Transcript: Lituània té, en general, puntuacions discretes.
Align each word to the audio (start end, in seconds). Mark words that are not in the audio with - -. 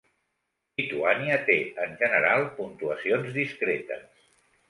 Lituània 0.79 1.35
té, 1.49 1.57
en 1.83 1.93
general, 2.01 2.47
puntuacions 2.61 3.31
discretes. 3.39 4.27